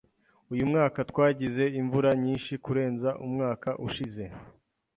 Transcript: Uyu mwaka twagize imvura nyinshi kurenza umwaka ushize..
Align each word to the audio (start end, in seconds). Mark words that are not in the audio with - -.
Uyu 0.53 0.63
mwaka 0.71 0.99
twagize 1.11 1.63
imvura 1.79 2.09
nyinshi 2.23 2.51
kurenza 2.65 3.09
umwaka 3.25 3.69
ushize.. 3.87 4.23